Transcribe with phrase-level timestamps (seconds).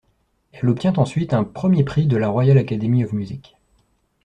[0.51, 3.55] Elle obtient ensuite un premier prix de la Royal Academy of Music.